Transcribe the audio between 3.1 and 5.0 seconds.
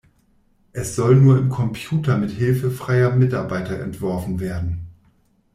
Mitarbeiter entworfen werden.